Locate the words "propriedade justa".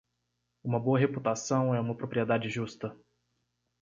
1.95-2.97